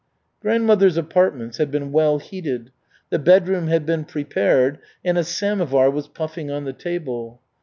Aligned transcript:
Grandmother's 0.41 0.97
apartments 0.97 1.57
had 1.59 1.69
been 1.69 1.91
well 1.91 2.17
heated. 2.17 2.71
The 3.11 3.19
bedroom 3.19 3.67
had 3.67 3.85
been 3.85 4.03
prepared, 4.03 4.79
and 5.05 5.15
a 5.15 5.23
samovar 5.23 5.91
was 5.91 6.07
puffing 6.07 6.49
on 6.49 6.63
the 6.65 6.73
table. 6.73 7.39